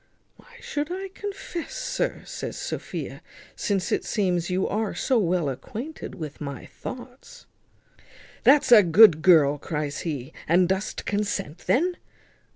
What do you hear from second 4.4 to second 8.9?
you are so well acquainted with my thoughts?" "That's a